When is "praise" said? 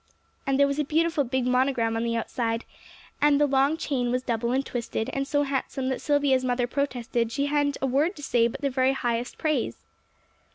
9.37-9.85